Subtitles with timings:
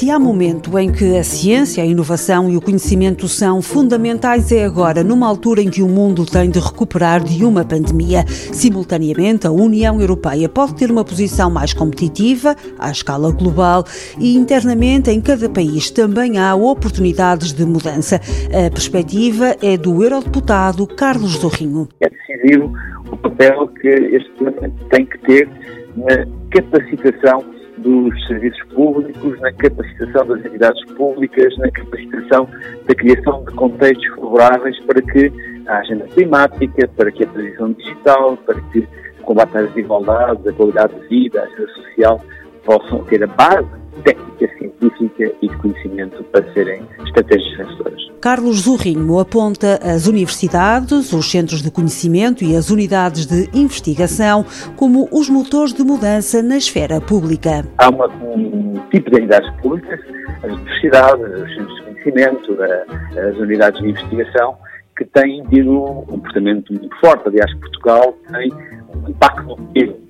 [0.00, 4.64] Se há momento em que a ciência, a inovação e o conhecimento são fundamentais, é
[4.64, 8.24] agora, numa altura em que o mundo tem de recuperar de uma pandemia.
[8.26, 13.84] Simultaneamente, a União Europeia pode ter uma posição mais competitiva, à escala global,
[14.18, 18.22] e internamente, em cada país, também há oportunidades de mudança.
[18.46, 21.86] A perspectiva é do eurodeputado Carlos Zorrinho.
[22.00, 22.72] É decisivo
[23.12, 24.32] o papel que este
[24.88, 25.46] tem que ter
[25.94, 32.48] na capacitação dos serviços públicos, na capacitação das entidades públicas, na capacitação
[32.86, 35.32] da criação de contextos favoráveis para que
[35.66, 38.86] a agenda climática, para que a transição digital, para que
[39.20, 42.24] o combate às desigualdades, a qualidade de vida, a agenda social
[42.64, 43.68] possam ter a base
[44.04, 47.89] técnica, científica e de conhecimento para serem estratégias vencedoras.
[48.20, 54.44] Carlos Zurrinho aponta as universidades, os centros de conhecimento e as unidades de investigação
[54.76, 57.64] como os motores de mudança na esfera pública.
[57.78, 59.98] Há uma, um tipo de unidades públicas,
[60.42, 64.58] as universidades, os centros de conhecimento, as unidades de investigação,
[64.98, 67.26] que têm tido um comportamento muito forte.
[67.26, 68.52] Aliás, Portugal tem
[69.02, 69.56] um impacto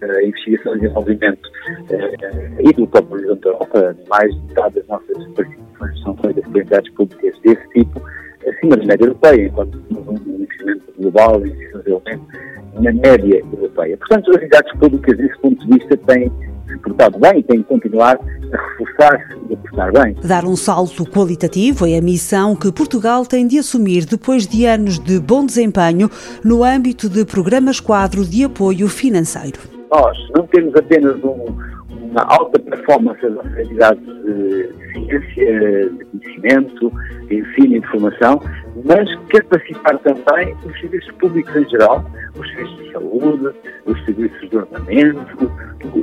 [0.00, 1.48] da investigação e desenvolvimento
[1.90, 2.14] eh,
[2.58, 3.96] e do próprio Horizonte Europa.
[4.08, 8.02] Mais de metade das nossas participações são feitas entidades públicas desse tipo,
[8.46, 12.22] acima da média europeia, enquanto um investimento global desenvolvimento
[12.80, 13.96] na média europeia.
[13.96, 16.30] Portanto, as entidades públicas, desse ponto de vista, têm
[16.70, 18.18] se portado bem e têm de continuar
[18.52, 20.16] a reforçar-se e a portar bem.
[20.24, 24.98] Dar um salto qualitativo é a missão que Portugal tem de assumir depois de anos
[24.98, 26.08] de bom desempenho
[26.44, 29.58] no âmbito de programas quadro de apoio financeiro.
[29.90, 31.46] Nós não temos apenas um,
[31.90, 36.09] uma alta performance das entidades de ciência, de
[36.40, 36.92] conhecimento,
[37.30, 38.40] ensino e de formação,
[38.84, 42.04] mas capacitar também os serviços públicos em geral,
[42.36, 43.50] os serviços de saúde,
[43.86, 45.52] os serviços de ordenamento,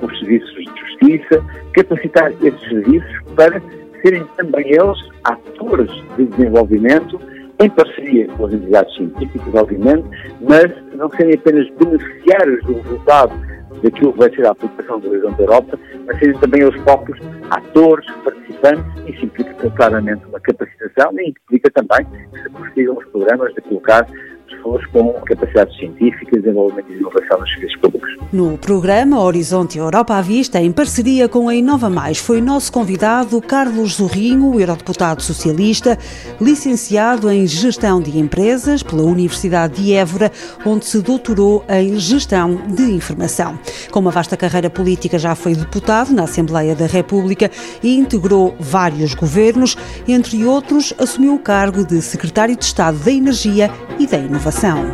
[0.02, 3.62] os serviços de justiça, capacitar esses serviços para
[4.02, 7.20] serem também eles atores de desenvolvimento
[7.60, 10.08] em parceria com as entidades científicas, obviamente,
[10.42, 15.38] mas não serem apenas beneficiários do resultado daquilo que vai ser a aplicação do Horizonte
[15.38, 21.30] da Europa, mas serem também os próprios atores, participantes, isso implica claramente uma capacitação e
[21.30, 24.08] implica também que se prossigam os programas de colocar
[24.48, 28.18] pessoas com capacidades científicas, desenvolvimento e inovação nos serviços públicos.
[28.32, 33.42] No programa Horizonte Europa à Vista, em parceria com a Inova Mais, foi nosso convidado
[33.42, 35.98] Carlos Zorrinho, eurodeputado socialista,
[36.42, 40.32] licenciado em Gestão de Empresas pela Universidade de Évora,
[40.66, 43.58] onde se doutorou em Gestão de Informação.
[43.92, 47.50] Com uma vasta carreira política, já foi deputado na Assembleia da República
[47.82, 49.78] e integrou vários governos,
[50.08, 54.94] entre outros, assumiu o cargo de Secretário de Estado da Energia e da Inovação.